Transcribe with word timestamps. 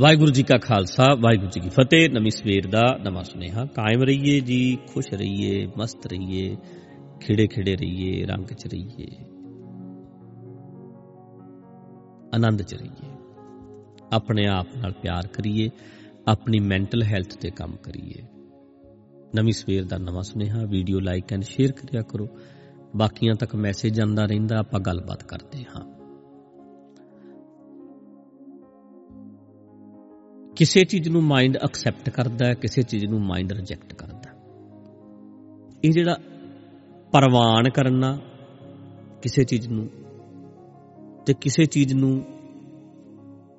ਵਾਹਿਗੁਰੂ 0.00 0.30
ਜੀ 0.30 0.42
ਕਾ 0.42 0.56
ਖਾਲਸਾ, 0.58 1.06
ਵਾਹਿਗੁਰੂ 1.14 1.48
ਜੀ 1.48 1.60
ਕੀ 1.60 1.68
ਫਤਿਹ। 1.68 2.08
ਨਵੀਂ 2.10 2.30
ਸਵੇਰ 2.30 2.66
ਦਾ 2.66 2.98
ਨਵਾਂ 3.02 3.24
ਸੁਨੇਹਾ। 3.24 3.64
ਕਾਇਮ 3.64 4.02
ਰਹੀਏ 4.02 4.40
ਜੀ, 4.40 4.78
ਖੁਸ਼ 4.86 5.12
ਰਹੀਏ, 5.14 5.66
ਮਸਤ 5.78 6.06
ਰਹੀਏ, 6.06 6.56
ਖਿੜੇ 7.20 7.46
ਖਿੜੇ 7.46 7.76
ਰਹੀਏ, 7.76 8.24
ਰੰਗ 8.24 8.46
ਚ 8.46 8.66
ਰਹੀਏ, 8.66 9.08
ਆਨੰਦ 12.34 12.62
ਚ 12.62 12.74
ਰਹੀਏ। 12.74 13.10
ਆਪਣੇ 14.12 14.46
ਆਪ 14.46 14.66
ਨਾਲ 14.76 14.92
ਪਿਆਰ 14.92 15.26
ਕਰੀਏ, 15.26 15.70
ਆਪਣੀ 16.28 16.60
ਮੈਂਟਲ 16.60 17.02
ਹੈਲਥ 17.02 17.36
ਤੇ 17.36 17.50
ਕੰਮ 17.50 17.76
ਕਰੀਏ। 17.76 18.22
ਨਵੀਂ 19.34 19.52
ਸਵੇਰ 19.52 19.84
ਦਾ 19.84 19.98
ਨਵਾਂ 19.98 20.22
ਸੁਨੇਹਾ। 20.22 20.64
ਵੀਡੀਓ 20.64 21.00
ਲਾਈਕ 21.00 21.32
ਐਂਡ 21.32 21.42
ਸ਼ੇਅਰ 21.42 21.72
ਕਰਿਆ 21.72 22.02
ਕਰੋ। 22.02 22.28
ਬਾਕੀਆਂ 22.96 23.34
ਤੱਕ 23.34 23.56
ਮੈਸੇਜ 23.56 23.94
ਜਾਂਦਾ 23.94 24.24
ਰਹਿੰਦਾ, 24.24 24.58
ਆਪਾਂ 24.58 24.80
ਗੱਲਬਾਤ 24.80 25.24
ਕਰਦੇ 25.24 25.64
ਹਾਂ। 25.64 25.89
ਕਿਸੇ 30.56 30.84
ਚੀਜ਼ 30.84 31.08
ਨੂੰ 31.08 31.22
ਮਾਈਂਡ 31.22 31.56
ਐਕਸੈਪਟ 31.56 32.08
ਕਰਦਾ 32.10 32.46
ਹੈ, 32.46 32.54
ਕਿਸੇ 32.54 32.82
ਚੀਜ਼ 32.82 33.04
ਨੂੰ 33.04 33.20
ਮਾਈਂਡ 33.20 33.52
ਰਿਜੈਕਟ 33.52 33.92
ਕਰਦਾ 33.94 34.18
ਇਹ 35.84 35.90
ਜਿਹੜਾ 35.90 36.16
ਪ੍ਰਵਾਨ 37.12 37.68
ਕਰਨਾ 37.70 38.18
ਕਿਸੇ 39.22 39.44
ਚੀਜ਼ 39.44 39.68
ਨੂੰ 39.68 39.88
ਤੇ 41.26 41.34
ਕਿਸੇ 41.34 41.64
ਚੀਜ਼ 41.64 41.94
ਨੂੰ 41.94 42.12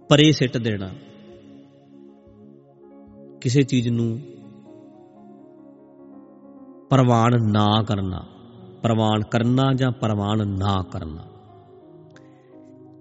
ਪਰੇ 0.09 0.32
ਸਿੱਟ 0.32 0.58
ਦੇਣਾ, 0.58 0.90
ਕਿਸੇ 3.41 3.62
ਚੀਜ਼ 3.62 3.88
ਨੂੰ 3.90 4.10
ਪ੍ਰਵਾਨ 6.90 7.38
ਨਾ 7.52 7.68
ਕਰਨਾ, 7.84 8.21
ਪ੍ਰਵਾਨ 8.82 9.23
ਕਰਨਾ 9.23 9.73
ਜਾਂ 9.73 9.91
ਪ੍ਰਵਾਨ 9.91 10.48
ਨਾ 10.49 10.76
ਕਰਨਾ, 10.91 11.26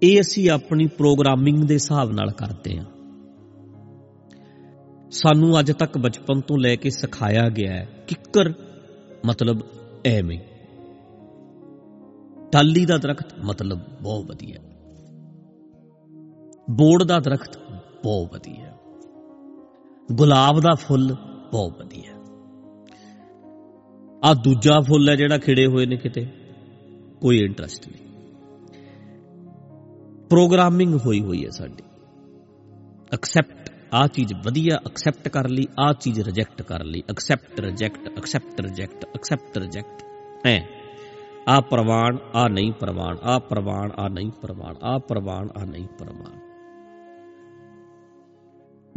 ਇਹ 0.03 0.19
ਅਸੀਂ 0.21 0.49
ਆਪਣੀ 0.49 0.87
ਪ੍ਰੋਗਰਾਮਿੰਗ 0.87 1.63
ਦੇ 1.63 1.73
ਹਿਸਾਬ 1.73 2.11
ਨਾਲ 2.11 2.31
ਕਰਦੇ 2.31 2.77
ਹਾਂ। 2.77 2.85
ਸਾਨੂੰ 5.11 5.59
ਅੱਜ 5.59 5.71
ਤੱਕ 5.71 5.97
ਬਚਪਨ 5.97 6.41
ਤੋਂ 6.41 6.57
ਲੈ 6.57 6.75
ਕੇ 6.75 6.89
ਸਿਖਾਇਆ 6.89 7.49
ਗਿਆ 7.49 7.73
ਹੈ 7.73 7.85
ਕਿੱਕਰ 8.07 8.53
ਮਤਲਬ 9.25 9.59
ਐਵੇਂ। 10.05 10.39
ਟਾਲੀ 12.51 12.85
ਦਾ 12.85 12.97
ਦਰਖਤ 12.97 13.39
ਮਤਲਬ 13.43 13.79
ਬਹੁਤ 14.01 14.25
ਵਧੀਆ। 14.25 14.57
ਬੋੜ 16.69 17.03
ਦਾ 17.03 17.19
ਦਰਖਤ 17.19 17.57
ਬਹੁਤ 18.03 18.33
ਵਧੀਆ। 18.33 18.77
ਗੁਲਾਬ 20.11 20.59
ਦਾ 20.59 20.75
ਫੁੱਲ 20.75 21.15
ਬਹੁਤ 21.51 21.77
ਵਧੀਆ। 21.77 22.11
ਆ 24.23 24.33
ਦੂਜਾ 24.33 24.79
ਫੁੱਲ 24.79 25.09
ਹੈ 25.09 25.15
ਜਿਹੜਾ 25.15 25.37
ਖਿੜੇ 25.37 25.67
ਹੋਏ 25.67 25.85
ਨੇ 25.85 25.95
ਕਿਤੇ, 25.95 26.27
ਕੋਈ 27.21 27.37
ਇੰਟਰਸਟ 27.37 27.87
ਨਹੀਂ। 27.87 28.07
ਪ੍ਰੋਗਰਾਮਿੰਗ 30.29 30.95
ਹੋਈ 31.05 31.21
ਹੋਈ 31.21 31.45
ਹੈ 31.45 31.49
ਸਾਡੀ। 31.49 31.83
ਐਕਸੈਪਟ 33.13 33.60
ਆ 33.93 34.07
ਚੀਜ਼ 34.07 34.33
ਵਧੀਆ 34.45 34.75
ਐਕਸੈਪਟ 34.75 35.27
ਕਰ 35.27 35.49
ਲਈ, 35.49 35.67
ਆ 35.79 35.93
ਚੀਜ਼ 35.93 36.19
ਰਿਜੈਕਟ 36.19 36.61
ਕਰ 36.61 36.83
ਲਈ। 36.83 37.03
Accept 37.09 37.59
reject 37.59 38.07
accept 38.17 38.61
reject 38.61 39.05
accept 39.05 39.57
reject 39.57 40.03
ਹੈ? 40.47 40.67
ਆ 41.49 41.61
ਪ੍ਰਵਾਨ, 41.61 42.17
ਆ 42.35 42.47
ਨਹੀਂ 42.47 42.71
ਪ੍ਰਵਾਨ, 42.71 43.17
ਆ 43.23 43.39
ਪ੍ਰਵਾਨ, 43.39 43.91
ਆ 43.99 44.07
ਨਹੀਂ 44.07 44.31
ਪ੍ਰਵਾਨ, 44.41 44.75
ਆ 44.83 44.97
ਪ੍ਰਵਾਨ, 44.97 45.49
ਆ 45.57 45.65
ਨਹੀਂ 45.65 45.87
ਪ੍ਰਵਾਨ। 45.99 46.39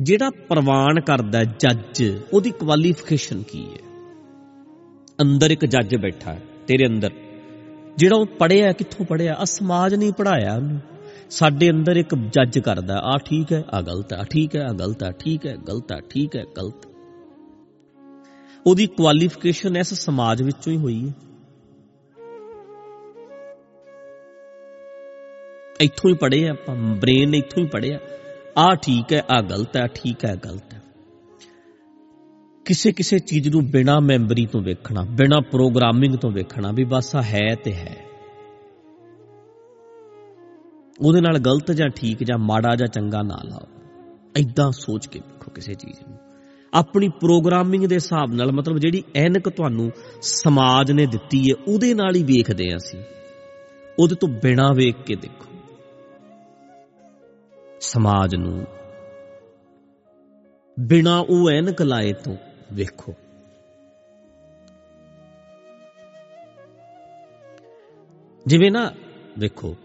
ਜਿਹੜਾ 0.00 0.30
ਪ੍ਰਵਾਨ 0.48 1.00
ਕਰਦਾ 1.00 1.44
ਜੱਜ, 1.44 2.20
ਉਹਦੀ 2.32 2.50
ਕੁਆਲੀਫਿਕੇਸ਼ਨ 2.50 3.42
ਕੀ 3.42 3.64
ਹੈ? 3.64 4.08
ਅੰਦਰ 5.22 5.50
ਇੱਕ 5.50 5.66
ਜੱਜ 5.66 5.96
ਬੈਠਾ 5.96 6.32
ਹੈ, 6.32 6.42
ਤੇਰੇ 6.66 6.86
ਅੰਦਰ। 6.86 7.10
ਜਿਹੜਾ 7.96 8.16
ਉਹ 8.16 8.26
ਪੜਿਆ 8.26 8.72
ਕਿੱਥੋਂ 8.72 9.06
ਪੜਿਆ 9.06 9.34
ਆ 9.34 9.44
ਸਮਾਜ 9.44 9.94
ਨਹੀਂ 9.94 10.12
ਪੜਾਇਆ 10.12 10.56
ਉਹਨੂੰ। 10.56 10.80
ਸਾਡੇ 11.30 11.70
ਅੰਦਰ 11.70 11.96
ਇੱਕ 11.96 12.14
ਜੱਜ 12.14 12.58
ਕਰਦਾ 12.58 12.98
ਆ 12.98 13.18
ਠੀਕ 13.18 13.52
ਹੈ 13.52 13.64
ਆ 13.72 13.80
ਗਲਤ 13.82 14.12
ਹੈ 14.12 14.18
ਆ 14.18 14.24
ਠੀਕ 14.24 14.56
ਹੈ 14.56 14.62
ਆ 14.62 14.72
ਗਲਤ 14.72 15.02
ਹੈ 15.02 15.10
ਠੀਕ 15.10 15.46
ਹੈ, 15.46 15.56
ਗਲਤ 15.56 15.92
ਹੈ, 15.92 16.00
ਠੀਕ 16.10 16.36
ਹੈ, 16.36 16.44
ਗਲਤ 16.56 16.86
ਉਹਦੀ 18.66 18.86
ਕੁਆਲੀਫਿਕੇਸ਼ਨ 18.86 19.76
ਇਸ 19.76 19.94
ਸਮਾਜ 19.94 20.42
ਵਿੱਚੋਂ 20.42 20.72
ਹੀ 20.72 20.78
ਹੋਈ 20.78 21.08
ਹੈ। 21.08 21.12
ਇੱਥੋਂ 25.80 26.10
ਹੀ 26.10 26.14
ਪੜ੍ਹੇ 26.14 26.48
ਆਪਾਂ 26.48 26.74
ਬ੍ਰੇਨ 26.76 27.30
ਨੇ 27.30 27.38
ਇੱਥੋਂ 27.38 27.62
ਹੀ 27.62 27.68
ਪੜ੍ਹਿਆ। 27.68 27.98
ਆ 28.58 28.74
ਠੀਕ 28.74 29.12
ਹੈ 29.12 29.24
ਆ 29.30 29.40
ਗਲਤ 29.40 29.76
ਹੈ 29.76 29.86
ਠੀਕ 29.86 30.24
ਹੈ 30.24 30.36
ਗਲਤ 30.36 30.74
ਹੈ। 30.74 30.80
ਕਿਸੇ 32.64 32.92
ਕਿਸੇ 32.92 33.18
ਚੀਜ਼ 33.18 33.48
ਨੂੰ 33.48 33.66
ਬਿਨਾ 33.66 34.00
ਮੈਮਰੀ 34.00 34.46
ਤੋਂ 34.46 34.62
ਵੇਖਣਾ, 34.62 35.02
ਬਿਨਾ 35.02 35.40
ਪ੍ਰੋਗਰਾਮਿੰਗ 35.40 36.16
ਤੋਂ 36.16 36.30
ਵੇਖਣਾ 36.30 36.72
ਵੀ 36.72 36.84
ਬਸ 36.84 37.16
ਆ 37.16 37.22
ਹੈ 37.22 37.54
ਤੇ 37.64 37.72
ਹੈ। 37.72 38.03
ਉਹਦੇ 41.00 41.20
ਨਾਲ 41.20 41.38
ਗਲਤ 41.38 41.72
ਜਾਂ 41.72 41.88
ਠੀਕ 41.88 42.18
ਜਾਂ 42.24 42.38
ਮਾੜਾ 42.38 42.76
ਜਾਂ 42.76 42.86
ਚੰਗਾ 42.86 43.22
ਨਾ 43.22 43.40
ਲਾਓ। 43.44 43.66
ਐਦਾਂ 44.36 44.70
ਸੋਚ 44.72 45.06
ਕੇ 45.06 45.18
ਵੇਖੋ 45.18 45.50
ਕਿਸੇ 45.50 45.74
ਚੀਜ਼ 45.74 46.08
ਨੂੰ। 46.08 46.18
ਆਪਣੀ 46.74 47.08
ਪ੍ਰੋਗਰਾਮਿੰਗ 47.08 47.86
ਦੇ 47.86 47.94
ਹਿਸਾਬ 47.94 48.34
ਨਾਲ, 48.34 48.52
ਮਤਲਬ 48.52 48.78
ਜਿਹੜੀ 48.78 49.04
ਐਨਕ 49.14 49.48
ਤੁਹਾਨੂੰ 49.48 49.90
ਸਮਾਜ 50.22 50.92
ਨੇ 50.92 51.06
ਦਿੱਤੀ 51.06 51.50
ਹੈ 51.50 51.64
ਉਹਦੇ 51.68 51.94
ਨਾਲ 51.94 52.14
ਹੀ 52.14 52.22
ਵੇਖਦੇ 52.22 52.72
ਆਂ 52.72 52.76
ਅਸੀਂ। 52.76 53.02
ਉਹਦੇ 53.98 54.14
ਤੋਂ 54.14 54.28
ਬਿਨਾ 54.28 54.72
ਵੇਖ 54.72 54.96
ਕੇ 55.06 55.14
ਦੇਖੋ। 55.14 55.54
ਸਮਾਜ 57.80 58.34
ਨੂੰ 58.34 58.66
ਬਿਨਾ 60.80 61.18
ਉਹ 61.18 61.50
ਐਨਕ 61.50 61.82
ਲਾਏ 61.82 62.12
ਤੋਂ 62.12 62.36
ਵੇਖੋ। 62.72 63.14
ਜਿਵੇਂ 68.46 68.70
ਨਾ, 68.70 68.92
ਵੇਖੋ 69.38 69.76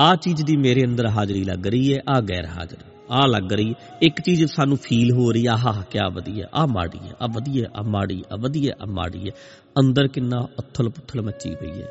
ਆ 0.00 0.16
ਚੀਜ਼ 0.16 0.42
ਦੀ 0.42 0.56
ਮੇਰੇ 0.56 0.84
ਅੰਦਰ 0.84 1.06
ਹਾਜ਼ਰੀ 1.06 1.44
ਲੱਗ 1.44 1.66
ਰਹੀ 1.66 1.94
ਹੈ, 1.94 2.00
ਆ 2.08 2.20
ਗੈਰ 2.20 2.46
ਹਾਜ਼ਰ। 2.46 2.76
ਆ 3.10 3.26
ਲੱਗ 3.26 3.52
ਰਹੀ 3.52 3.74
ਇੱਕ 4.02 4.20
ਚੀਜ਼ 4.20 4.44
ਸਾਨੂੰ 4.44 4.76
ਫੀਲ 4.76 5.12
ਹੋ 5.12 5.32
ਰਹੀ 5.32 5.46
ਆ 5.46 5.52
ਆਹ 5.52 5.82
ਕੀ 5.82 5.98
ਵਧੀਆ, 6.14 6.46
ਆ 6.54 6.66
ਮਾੜੀ 6.66 6.98
ਹੈ, 6.98 7.12
ਆ 7.20 7.26
ਵਧੀਆ, 7.26 7.66
ਆ 7.76 7.82
ਮਾੜੀ, 7.82 8.22
ਆ 8.32 8.36
ਵਧੀਆ, 8.36 8.72
ਆ 8.82 8.86
ਮਾੜੀ 8.86 9.18
ਹੈ। 9.18 9.34
ਅੰਦਰ 9.80 10.08
ਕਿੰਨਾ 10.08 10.48
ਅਥਲ 10.60 10.88
ਪੁਥਲ 10.88 11.22
ਮੱਚੀ 11.22 11.54
ਪਈ 11.54 11.82
ਹੈ। 11.82 11.88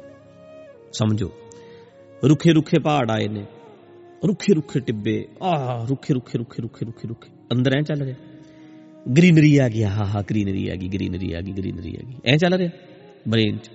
ਸਮਝੋ 0.93 1.31
ਰੁੱਖੇ 2.25 2.53
ਰੁੱਖੇ 2.53 2.79
ਪਹਾੜ 2.79 3.11
ਆਏ 3.11 3.27
ਨੇ 3.27 3.45
ਰੁੱਖੇ 4.27 4.53
ਰੁੱਖੇ 4.53 4.79
ਟਿੱਬੇ 4.79 5.27
ਆ 5.43 5.85
ਰੁੱਖੇ 5.89 6.13
ਰੁੱਖੇ 6.13 6.37
ਰੁੱਖੇ 6.37 6.61
ਰੁੱਖੇ 6.61 6.85
ਰੁੱਖੇ 6.85 7.07
ਰੁੱਖੇ 7.07 7.29
ਅੰਦਰ 7.53 7.77
ਐ 7.77 7.81
ਚੱਲ 7.81 8.01
ਰਿਹਾ। 8.01 8.15
ਗ੍ਰੀਨਰੀ 9.17 9.57
ਆ 9.57 9.69
ਗਈ 9.69 9.83
ਹਾ 9.83 9.89
ਹਾ 9.89 10.21
ਗ੍ਰੀਨਰੀ 10.21 10.69
ਆ 10.69 10.75
ਗਈ, 10.75 10.87
ਗ੍ਰੀਨਰੀ 10.87 11.33
ਆ 11.33 11.41
ਗਈ, 11.41 11.51
ਗ੍ਰੀਨਰੀ 11.51 11.95
ਆ 11.95 12.09
ਗਈ। 12.09 12.15
ਐ 12.25 12.37
ਚੱਲ 12.37 12.53
ਰਿਹਾ 12.53 12.69
ਬ੍ਰੇਨ 13.27 13.57
'ਚ। 13.57 13.69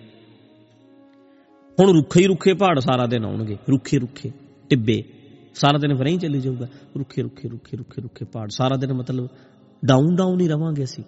ਹੁਣ 1.80 1.92
ਰੁੱਖੇ 1.92 2.20
ਹੀ 2.20 2.26
ਰੁੱਖੇ 2.26 2.54
ਪਹਾੜ 2.54 2.78
ਸਾਰਾ 2.78 3.06
ਦਿਨ 3.06 3.24
ਆਉਣਗੇ, 3.24 3.56
ਰੁੱਖੇ 3.70 3.98
ਰੁੱਖੇ, 3.98 4.32
ਟਿੱਬੇ। 4.70 5.04
ਸਾਰਾ 5.54 5.78
ਦਿਨ 5.78 5.96
ਫਿਰ 5.96 6.06
ਹੀ 6.06 6.16
ਚੱਲੀ 6.16 6.40
ਜਾਊਗਾ। 6.40 6.66
ਰੁੱਖੇ 6.98 7.22
ਰੁੱਖੇ 7.22 7.48
ਰੁੱਖੇ 7.48 7.76
ਰੁੱਖੇ 7.76 8.02
ਰੁੱਖੇ 8.02 8.24
ਪਹਾੜ। 8.24 8.48
ਸਾਰਾ 8.48 8.76
ਦਿਨ 8.76 8.92
ਮਤਲਬ 8.92 9.28
ਡਾਊਨ 9.84 10.16
ਡਾਊਨ 10.16 10.40
ਹੀ 10.40 10.48
ਰਵਾਂਗੇ 10.48 10.84
ਅਸੀਂ। 10.84 11.04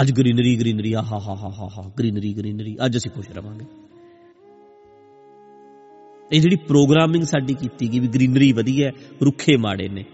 ਅੱਜ 0.00 0.12
ਗ੍ਰੀਨਰੀ 0.12 0.60
ਗ੍ਰੀਨਰੀ 0.60 0.92
ਆ 0.92 1.02
ਹਾ 1.02 1.18
ਹਾ 1.18 1.34
ਹਾ 1.34 1.50
ਹਾ 1.58 1.68
ਹਾ 1.78 1.92
ਗ੍ਰੀਨਰੀ 1.98 2.34
ਗ੍ਰੀਨਰੀ 2.34 2.76
ਅੱਜ 2.84 2.96
ਅਸੀਂ 2.96 3.10
ਖੁਸ਼ 3.10 3.30
ਰਵਾਂਗੇ। 3.30 3.64
ਇਹ 6.32 6.40
ਜਿਹੜੀ 6.40 6.56
ਪ੍ਰੋਗਰਾਮਿੰਗ 6.56 7.24
ਸਾਡੀ 7.24 7.54
ਕੀਤੀ 7.54 7.92
ਗਈ 7.92 7.98
ਵੀ 7.98 8.08
ਗ੍ਰੀਨਰੀ 8.08 8.52
ਵਧੀਆ 8.52 8.90
ਰੁੱਖੇ 9.22 9.56
ਮਾੜੇ 9.56 9.88
ਨੇ। 9.88 10.04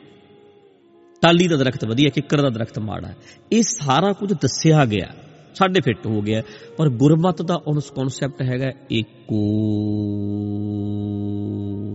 ਟਾਲੀ 1.22 1.48
ਦਾ 1.48 1.56
ਦਰਖਤ 1.56 1.84
ਵਧੀਆ, 1.84 2.10
ਕਿੱਕਰ 2.10 2.42
ਦਾ 2.42 2.50
ਦਰਖਤ 2.50 2.78
ਮਾੜਾ 2.78 3.08
ਹੈ। 3.08 3.16
ਇਹ 3.52 3.62
ਸਾਰਾ 3.62 4.12
ਕੁਝ 4.12 4.32
ਦੱਸਿਆ 4.32 4.84
ਗਿਆ। 4.84 5.25
ਸਾਡੇ 5.56 5.80
ਫਿੱਟ 5.80 6.06
ਹੋ 6.06 6.20
ਗਿਆ। 6.22 6.42
ਪਰ 6.76 6.88
ਗੁਰਮਤ 6.88 7.42
ਦਾ 7.42 7.54
ਉਸ 7.66 7.90
ਕਨਸੈਪਟ 7.90 8.42
ਹੈਗਾ 8.42 8.72
ਏਕੋ 8.92 9.42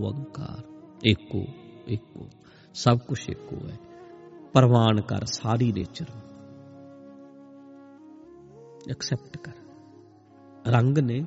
ਓੰਕਾਰ 0.06 0.64
ਏਕੋ 1.06 1.46
ਏਕੋ। 1.90 2.28
ਸਭ 2.74 2.98
ਕੁਝ 2.98 3.30
ਏਕੋ 3.30 3.68
ਹੈ। 3.68 3.78
ਪ੍ਰਵਾਨ 4.54 5.02
ਕਰ 5.02 5.26
ਸਾਰੀ 5.26 5.72
ਨੇਚਰ 5.72 6.06
ਐਕਸੈਪਟ 8.90 9.38
ਕਰ। 9.38 9.52
ਰੰਗ 10.68 10.98
ਨੇ 10.98 11.26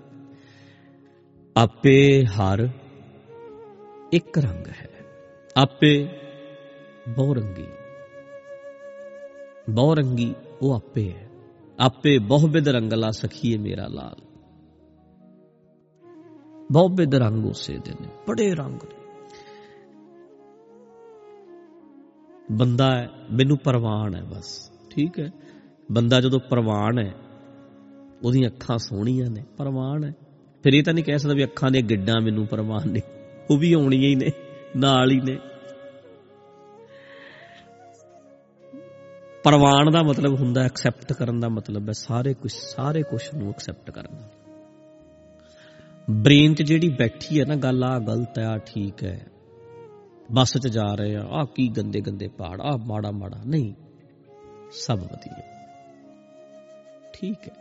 ਆਪੇ 1.57 2.25
ਹਰ 2.25 2.69
ਇੱਕ 4.13 4.39
ਰੰਗ 4.39 4.67
ਹੈ। 4.67 4.91
ਆਪੇ 5.57 6.09
ਬਹੁਰੰਗੀ 7.09 7.67
ਬਹੁਰੰਗੀ 9.71 10.35
ਉਹ 10.63 10.75
ਆਪੇ 10.75 11.13
ਹੈ। 11.13 11.34
ਆਪੇ 11.81 12.19
ਬਹੁਬਿਦ 12.19 12.69
ਰੰਗਲਾ 12.69 13.11
ਸਖੀਏ 13.11 13.57
ਮੇਰਾ 13.57 13.87
ਲਾਲ। 13.87 14.17
ਬਹੁਬਿਦ 16.73 17.15
ਰੰਗ 17.15 17.47
ਉਸੇ 17.47 17.79
ਦੇ 17.79 17.93
ਨੇ 18.01 18.09
ਬੜੇ 18.29 18.55
ਰੰਗ 18.55 18.79
ਨੇ। 18.83 19.05
ਬੰਦਾ 22.53 22.99
ਹੈ, 22.99 23.09
ਮੈਨੂੰ 23.33 23.59
ਪ੍ਰਵਾਨ 23.59 24.15
ਹੈ 24.15 24.23
ਬਸ, 24.23 24.73
ਠੀਕ 24.91 25.21
ਹੈ? 25.21 25.31
ਬੰਦਾ 25.93 26.21
ਜਦੋਂ 26.21 26.41
ਪ੍ਰਵਾਨ 26.41 26.99
ਹੈ, 26.99 27.15
ਉਹਦੀਆਂ 28.23 28.51
ਅੱਖਾਂ 28.51 28.79
ਸੋਹਣੀਆਂ 28.79 29.31
ਨੇ, 29.31 29.45
ਪ੍ਰਵਾਨ 29.57 30.05
ਹੈ। 30.05 30.15
ਫਿਰ 30.63 30.73
ਇਹ 30.73 30.83
ਤਾਂ 30.83 30.95
ਨਹੀਂ 30.95 31.05
ਕਹਿ 31.05 31.19
ਸਕਦਾ 31.19 31.35
ਵੀ 31.35 31.45
ਅੱਖਾਂ 31.45 31.71
ਦੇ 31.71 31.83
ਗਿੱਡਾਂ 31.83 32.21
ਮੈਨੂੰ 32.21 32.47
ਪ੍ਰਵਾਨ 32.47 32.91
ਨੇ, 32.91 33.01
ਉਹ 33.51 33.59
ਵੀ 33.59 33.73
ਆਉਣੀਆਂ 33.73 34.11
ਹੀ 34.11 34.15
ਨੇ, 34.15 34.31
ਨਾਲ 34.77 35.11
ਹੀ 35.11 35.21
ਨੇ। 35.21 35.39
ਪ੍ਰਵਾਨ 39.45 39.91
ਦਾ 39.91 40.03
ਮਤਲਬ 40.03 40.35
ਹੁੰਦਾ 40.41 40.63
ਐਕਸੈਪਟ 40.63 41.13
ਕਰਨ 41.13 41.41
ਦਾ 41.41 41.49
ਮਤਲਬ 41.49 41.89
ਹੈ, 41.89 41.93
ਸਾਰੇ 41.93 42.35
ਕੁਝ 42.35 42.53
ਸਾਰੇ 42.53 43.03
ਕੁਝ 43.03 43.23
ਨੂੰ 43.35 43.49
ਐਕਸੈਪਟ 43.49 43.91
ਕਰਨਾ 43.91 44.29
ਬ੍ਰੇਨ 46.11 46.55
'ਚ 46.55 46.63
ਜਿਹੜੀ 46.63 46.89
ਬੈਠੀ 46.89 47.41
ਹੈ 47.41 47.45
ਨਾ, 47.45 47.55
ਗੱਲ 47.55 47.85
ਆ 47.85 47.99
ਗਲਤ 47.99 48.39
ਹੈ 48.39 48.45
ਆ 48.45 48.59
ਠੀਕ 48.59 49.05
ਹੈ, 49.05 49.27
ਬੱਸ 50.33 50.57
'ਚ 50.59 50.69
ਜਾ 50.69 50.95
ਰਹੇ 50.95 51.17
ਆ 51.17 51.23
ਆ 51.31 51.45
ਕੀ 51.45 51.69
ਗੰਦੇ 51.69 52.01
ਗੰਦੇ 52.01 52.29
ਪਹਾੜ 52.29 52.61
ਆ 52.61 52.77
ਮਾੜਾ 52.77 53.11
ਮਾੜਾ, 53.11 53.43
ਨਹੀਂ, 53.47 53.75
ਸਭ 54.73 54.99
ਵਧੀਆ। 54.99 55.43
ਠੀਕ 57.13 57.49
ਹੈ। 57.49 57.55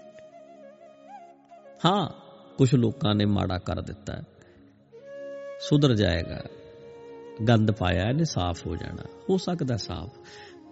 ਹਾਂ 1.86 2.10
ਕੁਝ 2.58 2.76
ਲੋਕਾਂ 2.76 3.16
ਨੇ 3.16 3.26
ਮਾੜਾ 3.26 3.58
ਕਰ 3.58 3.82
ਦਿੱਤਾ। 3.82 4.14
ਸੁਧਰ 5.62 5.96
ਜਾਏਗਾ। 5.96 6.42
ਗੰਦ 7.48 7.72
ਪਾਇਆ, 7.72 8.10
ਇਹਨੇ 8.10 8.24
ਸਾਫ਼ 8.24 8.68
ਹੋ 8.68 8.76
ਜਾਣਾ। 8.76 9.04
ਹੋ 9.30 9.38
ਸਕਦਾ 9.38 9.78
ਸਾਫ਼। 9.78 10.20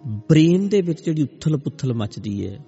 ਬ੍ਰੇਨ 0.08 0.70
ਦੇ 0.70 0.82
ਵਿੱਚ 0.82 1.06
ਜਿਹੜੀ 1.06 1.24
ਉਥਲ 1.24 1.58
ਪੁਥਲ 1.58 1.94
ਮਚਦੀ 1.94 2.48
ਹੈ 2.48 2.60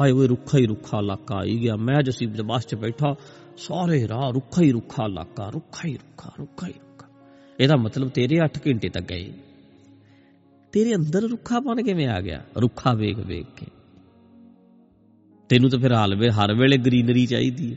ਹਾਏ 0.00 0.12
ਓਏ 0.12 0.26
ਰੁੱਖਾ 0.26 0.58
ਹੀ 0.58 0.66
ਰੁੱਖਾ 0.66 0.98
ਇਲਾਕਾ 0.98 1.34
ਆਈ 1.34 1.58
ਗਿਆ, 1.58 1.76
ਮੈਂ 1.76 2.02
ਜਸੀ 2.02 2.26
ਬੱਸ 2.26 2.66
'ਚ 2.66 2.74
ਬੈਠਾ, 2.74 3.16
ਸਾਰੇ 3.56 4.08
ਰਾਹ 4.08 4.30
ਰੁੱਖਾ 4.30 4.62
ਹੀ 4.62 4.72
ਰੁੱਖਾ 4.72 5.04
ਇਲਾਕਾ, 5.04 5.50
ਰੁੱਖਾ 5.50 5.88
ਹੀ 5.88 5.94
ਰੁੱਖਾ 5.94 6.32
ਰੁੱਖਾ 6.38 6.66
ਹੀ 6.66 6.72
ਰੁੱਖਾ। 6.72 7.08
ਇਹਦਾ 7.60 7.76
ਮਤਲਬ 7.76 8.08
ਤੇਰੇ 8.08 8.38
8 8.44 8.60
ਘੰਟੇ 8.66 8.88
ਤੱਕ 8.88 9.04
ਗਏ। 9.04 9.32
ਤੇਰੇ 10.72 10.94
ਅੰਦਰ 10.94 11.22
ਰੁੱਖਾਪਨ 11.22 11.82
ਕਿਵੇਂ 11.82 12.08
ਆ 12.08 12.20
ਗਿਆ? 12.20 12.44
ਰੁੱਖਾ 12.56 12.94
ਵੇਖ 12.94 13.18
ਵੇਖ 13.18 13.46
ਕੇ। 13.56 13.66
ਤੈਨੂੰ 15.48 15.70
ਤਾਂ 15.70 15.78
ਫਿਰ 15.78 15.92
ਹਾਲਵੇ 15.92 16.30
ਹਰ 16.30 16.54
ਵੇਲੇ 16.54 16.76
ਗ੍ਰੀਨਰੀ 16.76 17.26
ਚਾਹੀਦੀ 17.26 17.70
ਹੈ 17.72 17.76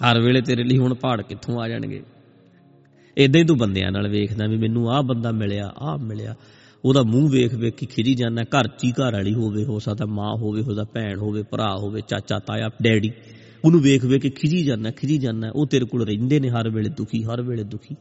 ਹਰ 0.00 0.20
ਵੇਲੇ 0.20 0.40
ਤੇਰੇ 0.40 0.64
ਲਈ 0.64 0.78
ਹੁਣ 0.78 0.94
ਪਹਾੜ 0.94 1.22
ਕਿੱਥੋਂ 1.22 1.60
ਆ 1.60 1.68
ਜਾਣਗੇ? 1.68 2.02
ਇਦਾਂ 3.20 3.40
ਹੀ 3.40 3.46
ਤੂੰ 3.46 3.58
ਬੰਦਿਆਂ 3.58 3.92
ਨਾਲ 3.92 4.08
ਵੇਖਦਾ 4.08 4.46
ਵੀ 4.46 4.56
ਮੈਨੂੰ 4.56 4.90
ਆਹ 4.90 5.02
ਬੰਦਾ 5.02 5.32
ਮਿਲਿਆ, 5.32 5.72
ਆਹ 5.78 5.98
ਮਿਲਿਆ। 5.98 6.34
ਉਹਦਾ 6.84 7.02
ਮੂੰਹ 7.02 7.30
ਵੇਖ 7.30 7.54
ਵੇਖ 7.54 7.74
ਕੇ 7.74 7.86
ਖਿਜੀ 7.86 8.14
ਜਾਂਦਾ, 8.14 8.42
ਘਰ 8.42 8.68
ਚ 8.68 8.84
ਹੀ 8.84 8.92
ਘਰ 8.92 9.12
ਵਾਲੀ 9.12 9.34
ਹੋਵੇ, 9.34 9.64
ਹੋ 9.64 9.78
ਸਕਦਾ 9.78 10.06
ਮਾਂ 10.06 10.36
ਹੋਵੇ 10.36 10.62
ਉਹਦਾ 10.62 10.84
ਭੈਣ 10.84 11.18
ਹੋਵੇ, 11.18 11.42
ਭਰਾ 11.42 11.76
ਹੋਵੇ, 11.76 12.02
ਚਾਚਾ, 12.08 12.38
ਤਾਇਆ, 12.38 12.70
ਡੈਡੀ। 12.82 13.12
ਉਹਨੂੰ 13.64 13.80
ਵੇਖ 13.80 14.04
ਵੇਖ 14.04 14.22
ਕੇ 14.22 14.30
ਖਿਜੀ 14.30 14.64
ਜਾਂਦਾ 14.64 14.90
ਖਿਜੀ 14.90 15.18
ਜਾਂਦਾ। 15.18 15.50
ਉਹ 15.54 15.66
ਤੇਰੇ 15.66 15.84
ਕੋਲ 15.84 16.06
ਰਹਿੰਦੇ 16.06 16.40
ਨੇ 16.40 16.50
ਹਰ 16.50 16.70
ਵੇਲੇ 16.70 16.88
ਦੁਖੀ, 16.88 17.24
ਹਰ 17.24 17.42
ਵੇਲੇ 17.42 17.64
ਦੁਖੀ। 17.64 17.96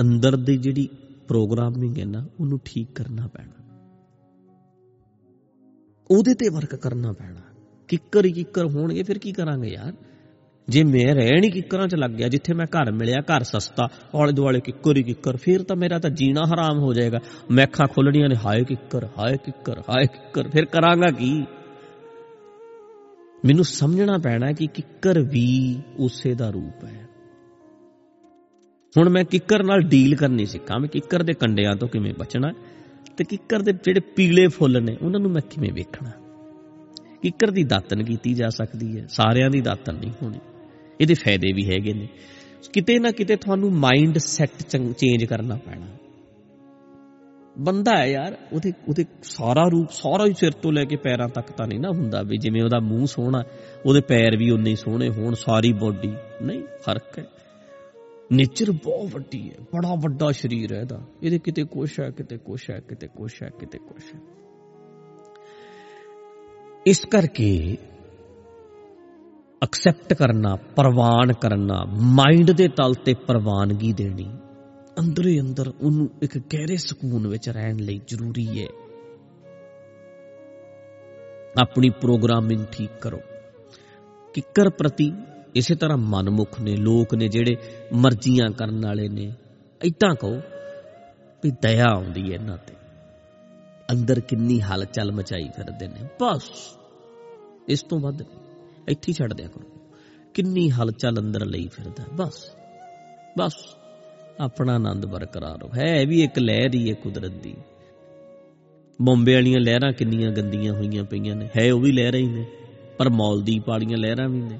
ਅੰਦਰ 0.00 0.36
ਦੀ 0.36 0.56
ਜਿਹੜੀ 0.56 0.88
ਪ੍ਰੋਗਰਾਮਿੰਗ 1.28 1.98
ਹੈ 1.98 2.04
ਨਾ, 2.04 2.26
ਉਹਨੂੰ 2.40 2.60
ਠੀਕ 2.64 2.88
ਕਰਨਾ 2.94 3.26
ਪੈਣਾ। 3.26 3.80
ਉਹਦੇ 6.10 6.34
ਤੇ 6.34 6.48
ਵਰਕ 6.48 6.74
ਕਰਨਾ 6.74 7.12
ਪੈਣਾ। 7.12 7.40
ਕਿੱਕਰ 7.88 8.24
ਹੀ 8.24 8.32
ਕਿੱਕਰ 8.32 8.66
ਹੋਣਗੇ, 8.66 9.02
ਫਿਰ 9.02 9.18
ਕੀ 9.18 9.32
ਕਰਾਂਗੇ 9.32 9.68
ਯਾਰ? 9.68 9.92
ਜੇ 10.68 10.84
ਮੈਂ 10.84 11.14
ਰਹਿਣ 11.14 11.44
ਹੀ 11.44 11.50
ਕਿੱਕਰਾਂ 11.50 11.88
'ਚ 11.88 11.94
ਲੱਗ 11.94 12.10
ਗਿਆ, 12.10 12.28
ਜਿੱਥੇ 12.28 12.54
ਮੈਂ 12.54 12.66
ਘਰ 12.66 12.92
ਮਿਲਿਆ, 12.92 13.20
ਘਰ 13.20 13.42
ਸਸਤਾ 13.42 13.88
ਆਲੇ 14.14 14.32
ਦੁਆਲੇ 14.32 14.60
ਕਿੱਕਰ 14.60 14.96
ਹੀ 14.96 15.02
ਕਿੱਕਰ, 15.02 15.36
ਫਿਰ 15.36 15.62
ਤਾਂ 15.62 15.76
ਮੇਰਾ 15.76 15.98
ਤਾਂ 15.98 16.10
ਜੀਣਾ 16.10 16.40
ਹਰਾਮ 16.40 16.78
ਹੋ 16.78 16.92
ਜਾਏਗਾ। 16.92 17.20
ਮੈਂ 17.50 17.64
ਅੱਖਾਂ 17.64 17.86
ਖੋਲਣੀਆਂ 17.86 18.28
ਨੇ, 18.28 18.36
ਹਾਏ 18.46 18.64
ਕਿੱਕਰ 18.64 19.04
ਹਾਏ 19.18 19.36
ਕਿੱਕਰ 19.36 19.78
ਹਾਏ 19.78 20.06
ਕਿੱਕਰ, 20.06 20.48
ਫਿਰ 20.48 20.64
ਕਰਾਂਗਾ 20.64 21.10
ਕੀ? 21.10 21.44
ਮੈਨੂੰ 23.44 23.64
ਸਮਝਣਾ 23.64 24.18
ਪੈਣਾ 24.18 24.52
ਕਿ 24.52 24.66
ਕਿੱਕਰ 24.66 25.20
ਵੀ 25.20 25.78
ਉਸੇ 25.98 26.34
ਦਾ 26.34 26.50
ਰੂਪ 26.50 26.84
ਹੈ। 26.84 27.06
ਹੁਣ 28.98 29.08
ਮੈਂ 29.08 29.24
ਕਿੱਕਰ 29.24 29.62
ਨਾਲ 29.62 29.80
ਡੀਲ 29.80 30.16
ਕਰਨੀ 30.16 30.46
ਸਿੱਖਾਂ 30.46 30.80
ਮੈਂ 30.80 30.88
ਕਿੱਕਰ 30.88 31.22
ਦੇ 31.22 31.32
ਕੰਡਿਆਂ 31.32 31.76
ਤੋਂ 31.76 31.88
ਕਿਵੇਂ 31.88 32.14
ਬਚਣਾ 32.18 32.52
ਤੇ 33.16 33.24
ਕਿੱਕਰ 33.24 33.58
ਦੇ 33.58 33.72
ਜਿਹੜੇ 33.72 34.00
ਪੀਲੇ 34.00 34.48
ਫੁੱਲ 34.48 34.82
ਨੇ, 34.82 34.96
ਉਹਨਾਂ 35.02 35.20
ਨੂੰ 35.20 35.30
ਮੈਂ 35.30 35.42
ਕਿਵੇਂ 35.50 35.72
ਵੇਖਣਾ 35.72 36.10
ਕਿੱਕਰ 37.22 37.50
ਦੀ 37.50 37.64
ਦਾਤਨ 37.64 38.04
ਕੀਤੀ 38.04 38.34
ਜਾ 38.34 38.48
ਸਕਦੀ 38.48 39.00
ਹੈ, 39.00 39.06
ਸਾਰਿਆਂ 39.08 39.50
ਦੀ 39.50 39.60
ਦਾਤਨ 39.60 39.94
ਨਹੀਂ 39.94 40.12
ਹੋਣੀ। 40.22 40.38
ਇਹਦੇ 41.00 41.14
ਫਾਇਦੇ 41.14 41.52
ਵੀ 41.52 41.70
ਹੈਗੇ 41.70 41.92
ਨੇ। 41.92 42.08
ਕਿਤੇ 42.72 42.98
ਨਾ 42.98 43.10
ਕਿਤੇ 43.10 43.36
ਤੁਹਾਨੂੰ 43.36 43.72
ਮਾਈਂਡ 43.72 44.18
ਸੈੱਟ 44.18 44.62
ਚੇਂਜ 44.92 45.24
ਕਰਨਾ 45.24 45.54
ਪੈਣਾ। 45.54 45.86
ਬੰਦਾ 47.58 47.96
ਹੈ 47.96 48.06
ਯਾਰ, 48.06 48.36
ਉਹਦੇ 48.52 48.72
ਉਹਦੇ 48.88 49.04
ਸਾਰਾ 49.22 49.68
ਰੂਪ, 49.68 49.88
ਸਾਰਾ 49.90 50.26
ਹੀ 50.26 50.32
ਸਿਰ 50.32 50.50
ਤੋਂ 50.50 50.72
ਲੈ 50.72 50.84
ਕੇ 50.84 50.96
ਪੈਰਾਂ 50.96 51.28
ਤੱਕ 51.28 51.52
ਤਾਂ 51.52 51.66
ਨਹੀਂ 51.66 51.80
ਨਾ 51.80 51.88
ਹੁੰਦਾ 51.88 52.22
ਵੀ 52.22 52.38
ਜਿਵੇਂ 52.38 52.62
ਉਹਦਾ 52.62 52.80
ਮੂੰਹ 52.80 53.06
ਸੋਹਣਾ, 53.06 53.42
ਉਹਦੇ 53.86 54.00
ਪੈਰ 54.00 54.36
ਵੀ 54.36 54.50
ਉਨੇ 54.50 54.70
ਹੀ 54.70 54.76
ਸੋਹਣੇ 54.76 55.08
ਹੋਣ, 55.08 55.34
ਸਾਰੀ 55.34 55.72
ਬੋਡੀ 55.72 56.12
ਨਹੀਂ, 56.42 56.62
ਫ਼ਰਕ 56.84 57.18
ਹੈ। 57.18 57.24
ਨੇਚਰ 58.32 58.70
ਬਹੁਤ 58.70 59.14
ਵੱਡੀ 59.14 59.50
ਹੈ, 59.50 59.54
ਬੜਾ 59.74 59.94
ਵੱਡਾ 59.94 60.32
ਸਰੀਰ 60.32 60.74
ਹੈ 60.74 60.80
ਇਹਦਾ। 60.80 61.02
ਇਹਦੇ 61.22 61.38
ਕਿਤੇ 61.38 61.64
ਕੁਛ 61.64 62.00
ਹੈ, 62.00 62.10
ਕਿਤੇ 62.10 62.38
ਕੁਛ 62.38 62.70
ਹੈ, 62.70 62.80
ਕਿਤੇ 62.80 63.08
ਕੁਛ 63.16 63.42
ਹੈ, 63.42 63.50
ਕਿਤੇ 63.60 63.78
ਕੁਛ 63.78 64.14
ਹੈ। 64.14 64.20
ਇਸ 66.86 67.00
ਕਰਕੇ 67.10 67.76
ਐਕਸੈਪਟ 69.62 70.14
ਕਰਨਾ, 70.14 70.56
ਪ੍ਰਵਾਨ 70.76 71.32
ਕਰਨਾ 71.32 71.84
ਮਾਈਂਡ 72.00 72.50
ਦੇ 72.50 72.68
ਤਲ 72.68 72.94
ਤੇ 72.94 73.14
ਪ੍ਰਵਾਨਗੀ 73.14 73.92
ਦੇਣੀ, 73.92 74.30
ਅੰਦਰੇ 74.98 75.40
ਅੰਦਰ 75.40 75.72
ਉਹਨੂੰ 75.80 76.10
ਇੱਕ 76.22 76.38
ਗਹਿਰੇ 76.38 76.76
ਸਕੂਨ 76.76 77.28
ਵਿੱਚ 77.28 77.48
ਰਹਿਣ 77.48 77.76
ਲਈ 77.76 78.00
ਜ਼ਰੂਰੀ 78.06 78.46
ਹੈ। 78.62 78.66
ਆਪਣੀ 81.62 81.90
ਪ੍ਰੋਗਰਾਮਿੰਗ 81.90 82.66
ਠੀਕ 82.72 82.90
ਕਰੋ। 83.00 83.20
ਕਿੱਕਰ 84.34 84.70
ਪ੍ਰਤੀ 84.70 85.12
ਇਸੇ 85.54 85.74
ਤਰ੍ਹਾਂ 85.74 85.98
ਮਨਮੁਖ 85.98 86.60
ਨੇ, 86.60 86.76
ਲੋਕ 86.76 87.14
ਨੇ 87.14 87.28
ਜਿਹੜੇ 87.28 87.56
ਮਰਜ਼ੀਆਂ 87.92 88.50
ਕਰਨ 88.50 88.86
ਵਾਲੇ 88.86 89.08
ਨੇ 89.08 89.32
ਇਦਾਂ 89.84 90.14
ਕਹੋ 90.14 90.40
ਵੀ 91.44 91.50
ਦਇਆ 91.62 91.84
ਆਉਂਦੀ 91.84 92.30
ਹੈ 92.30 92.34
ਇਹਨਾਂ 92.34 92.56
ਤੇ। 92.56 92.79
ਅੰਦਰ 93.90 94.20
ਕਿੰਨੀ 94.20 94.60
ਹਲਚਲ 94.60 95.12
ਮਚਾਈ 95.12 95.48
ਫਿਰਦੇ 95.56 95.88
ਨੇ। 95.88 96.08
ਬਸ। 96.20 96.42
ਇਸ 97.68 97.82
ਤੋਂ 97.82 98.00
ਵੱਧ 98.00 98.22
ਇੱਥੇ 98.88 99.12
ਛੱਡ 99.12 99.32
ਦਿਆ 99.32 99.48
ਕਰੋ। 99.48 99.68
ਕਿੰਨੀ 100.34 100.70
ਹਲਚਲ 100.70 101.20
ਅੰਦਰ 101.20 101.46
ਲਈ 101.46 101.68
ਫਿਰਦਾ। 101.68 102.04
ਬਸ। 102.14 102.50
ਬਸ। 103.38 103.52
ਆਪਣਾ 104.40 104.74
ਆਨੰਦ 104.74 105.06
ਬਰਕਰਾਰ 105.06 105.68
ਹੈ 105.78 106.06
ਵੀ 106.06 106.22
ਇੱਕ 106.22 106.38
ਲਹਿਰ 106.38 106.74
ਹੀ 106.74 106.88
ਹੈ 106.88 106.94
ਕੁਦਰਤ 106.94 107.30
ਦੀ। 107.30 107.54
ਬੰਬੇ 109.02 109.34
ਵਾਲੀਆਂ 109.34 109.60
ਲਹਿਰਾਂ 109.60 109.92
ਕਿੰਨੀਆਂ 109.92 110.30
ਗੰਦੀਆਂ 110.30 110.72
ਹੋਈਆਂ 110.72 111.04
ਪਈਆਂ 111.04 111.36
ਨੇ। 111.36 111.48
ਹੈ, 111.58 111.72
ਉਹ 111.72 111.80
ਵੀ 111.80 111.92
ਲਹਿਰਾਂ 111.92 112.20
ਹੀ 112.20 112.26
ਨੇ। 112.26 112.46
ਪਰ 112.98 113.08
ਮੌਲਦੀਪ 113.08 113.68
ਵਾਲੀਆਂ 113.68 113.98
ਲਹਿਰਾਂ 113.98 114.28
ਵੀ 114.28 114.40
ਨੇ। 114.40 114.58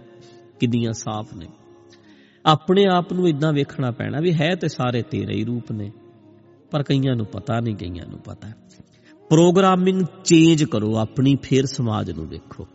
ਕਿੰਨੀਆਂ 0.60 0.92
ਸਾਫ਼ 0.92 1.34
ਨੇ। 1.34 1.46
ਆਪਣੇ 2.46 2.84
ਆਪ 2.84 3.12
ਨੂੰ 3.12 3.28
ਇਦਾਂ 3.28 3.52
ਵੇਖਣਾ 3.52 3.90
ਪੈਣਾ 3.90 4.20
ਵੀ 4.20 4.34
ਹੈ 4.34 4.54
ਤੇ 4.54 4.68
ਸਾਰੇ 4.68 5.02
ਤੇਰੇ 5.02 5.34
ਹੀ 5.34 5.44
ਰੂਪ 5.44 5.72
ਨੇ। 5.72 5.92
ਪਰ 6.70 6.82
ਕਈਆਂ 6.82 7.16
ਨੂੰ 7.16 7.26
ਪਤਾ 7.26 7.60
ਨਹੀਂ, 7.60 7.76
ਕਈਆਂ 7.76 8.06
ਨੂੰ 8.06 8.18
ਪਤਾ। 8.18 8.52
ਪ੍ਰੋਗਰਾਮਿੰਗ 9.30 10.02
ਚੇਂਜ 10.24 10.64
ਕਰੋ, 10.64 10.96
ਆਪਣੀ 10.96 11.36
ਫੇਰ 11.42 11.66
ਸਮਾਜ 11.66 12.10
ਨੂੰ 12.10 12.28
ਦੇਖੋ 12.28 12.66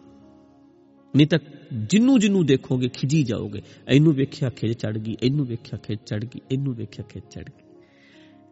ਨਹੀਂ 1.15 1.27
ਤਾਂ 1.27 1.39
ਜਿੰਨੂੰ 1.73 2.19
ਜਿੰਨੂੰ 2.19 2.45
ਦੇਖੋਗੇ, 2.45 2.87
ਖਿਜੀ 2.87 3.23
ਜਾਓਗੇ। 3.23 3.61
ਇਹਨੂੰ 3.89 4.13
ਵੇਖਿਆ 4.13 4.49
ਖਿਜ 4.49 4.73
ਚੜ 4.73 4.97
ਗਈ, 4.97 5.17
ਇਹਨੂੰ 5.23 5.45
ਵੇਖਿਆ 5.45 5.79
ਖਿਜ 5.79 5.99
ਚੜ 6.05 6.25
ਗਈ, 6.25 6.39
ਇਹਨੂੰ 6.51 6.75
ਵੇਖਿਆ 6.75 7.05
ਖਿਜ 7.09 7.23
ਚੜ 7.23 7.43
ਗਈ। 7.43 7.63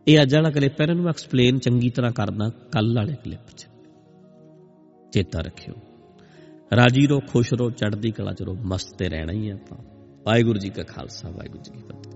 ਇਹ 0.07 0.21
ਅੱਜ 0.21 0.35
ਵਾਲਾ 0.35 0.51
ਕਲਿੱਪ 0.51 0.81
ਹੈ, 0.81 0.85
ਇਹਨੂੰ 0.85 1.03
ਮੈਂ 1.03 1.09
ਐਕਸਪਲੇਨ 1.09 1.59
ਚੰਗੀ 1.59 1.89
ਤਰ੍ਹਾਂ 1.89 2.11
ਕਰਦਾ 2.11 2.49
ਕੱਲ 2.49 2.95
ਵਾਲੇ 2.95 3.13
ਕਲਿੱਪ 3.13 3.49
'ਚ। 3.57 3.67
ਚੇਤਾ 5.11 5.39
ਰੱਖਿਓ। 5.39 5.73
ਰਾਜੀ 6.75 7.07
ਰਹੋ, 7.07 7.19
ਖੁਸ਼ 7.19 7.53
ਰਹੋ, 7.53 7.69
ਚੜ੍ਹਦੀ 7.69 8.11
ਕਲਾ 8.11 8.33
ਚ 8.33 8.41
ਰਹੋ, 8.41 8.55
ਮਸਤ 8.55 8.97
ਤੇ 8.97 9.09
ਰਹਿਣਾ 9.09 9.33
ਹੀ 9.33 9.49
ਆਪਾਂ। 9.49 9.77
ਵਾਹਿਗੁਰੂ 10.23 10.59
ਜੀ 10.59 10.69
ਕਾ 10.69 10.83
ਖਾਲਸਾ, 10.83 11.29
ਵਾਹਿਗੁਰੂ 11.29 11.63
ਜੀ 11.63 11.71
ਕੀ 11.71 11.79
ਫਤਿਹ। 11.79 12.12